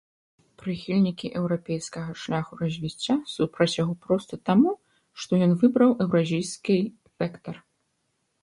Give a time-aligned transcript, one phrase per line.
[0.59, 4.71] Прыхільнікі еўрапейскага шляху развіцця супраць яго проста таму,
[5.25, 6.77] што ён выбраў еўразійскі
[7.23, 7.55] вектар.